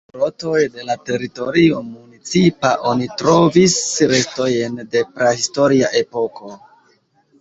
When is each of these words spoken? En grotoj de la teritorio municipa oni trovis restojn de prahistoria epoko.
En 0.09 0.13
grotoj 0.19 0.61
de 0.75 0.83
la 0.85 0.93
teritorio 1.09 1.81
municipa 1.89 2.71
oni 2.93 3.09
trovis 3.23 3.75
restojn 4.13 4.81
de 4.97 5.05
prahistoria 5.19 5.93
epoko. 6.05 6.57